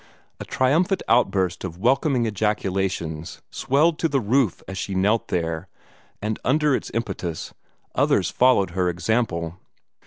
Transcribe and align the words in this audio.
A 0.39 0.45
triumphant 0.45 1.03
outburst 1.07 1.63
of 1.63 1.77
welcoming 1.77 2.25
ejaculations 2.25 3.43
swelled 3.51 3.99
to 3.99 4.07
the 4.09 4.19
roof 4.19 4.63
as 4.67 4.79
she 4.79 4.95
knelt 4.95 5.27
there, 5.27 5.67
and 6.23 6.39
under 6.43 6.73
its 6.75 6.89
impetus 6.95 7.53
others 7.93 8.31
followed 8.31 8.71
her 8.71 8.89
example. 8.89 9.59